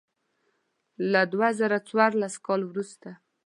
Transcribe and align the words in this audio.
له 1.11 1.21
دوه 1.31 1.49
زره 1.59 1.77
څوارلسم 1.87 2.41
کال 2.45 2.61
وروسته. 2.65 3.09